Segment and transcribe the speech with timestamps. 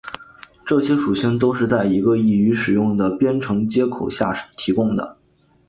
[0.65, 5.15] 这些属性都是在一个易于使用的编程接口下提供的。